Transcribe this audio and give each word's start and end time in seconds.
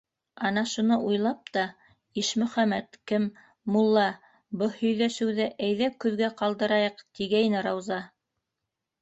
Ана 0.47 0.61
шуны 0.69 0.95
уйлап 1.09 1.51
та: 1.57 1.65
«Ишмөхәмәт, 2.21 2.97
кем, 3.11 3.27
мулла, 3.75 4.07
бы 4.63 4.71
һөйҙәшеүҙе 4.79 5.47
әйҙә 5.69 5.93
көҙгә 6.07 6.33
ҡалдырайыҡ»,- 6.43 7.07
тигәйне 7.21 7.63
Рауза. 7.71 8.03